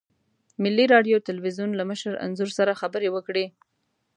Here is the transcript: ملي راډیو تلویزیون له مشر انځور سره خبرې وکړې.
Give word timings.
ملي 0.63 0.85
راډیو 0.93 1.23
تلویزیون 1.27 1.71
له 1.75 1.83
مشر 1.91 2.13
انځور 2.25 2.49
سره 2.57 2.79
خبرې 2.81 3.09
وکړې. 3.11 3.45